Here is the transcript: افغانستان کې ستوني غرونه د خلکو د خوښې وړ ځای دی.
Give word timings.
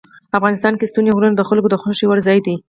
افغانستان 0.37 0.73
کې 0.77 0.89
ستوني 0.91 1.11
غرونه 1.15 1.35
د 1.37 1.41
خلکو 1.49 1.67
د 1.71 1.75
خوښې 1.81 2.05
وړ 2.07 2.19
ځای 2.27 2.39
دی. 2.45 2.55